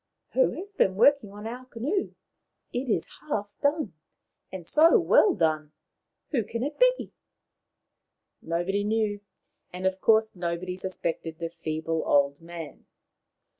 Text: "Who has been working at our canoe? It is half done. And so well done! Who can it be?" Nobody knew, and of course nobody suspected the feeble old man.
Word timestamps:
"Who 0.33 0.53
has 0.53 0.73
been 0.73 0.95
working 0.95 1.31
at 1.33 1.45
our 1.45 1.65
canoe? 1.65 2.15
It 2.73 2.89
is 2.89 3.05
half 3.29 3.51
done. 3.61 3.93
And 4.51 4.67
so 4.67 4.97
well 4.99 5.35
done! 5.35 5.73
Who 6.31 6.43
can 6.43 6.63
it 6.63 6.79
be?" 6.79 7.13
Nobody 8.41 8.83
knew, 8.83 9.21
and 9.71 9.85
of 9.85 10.01
course 10.01 10.35
nobody 10.35 10.75
suspected 10.75 11.37
the 11.37 11.51
feeble 11.51 12.01
old 12.03 12.41
man. 12.41 12.87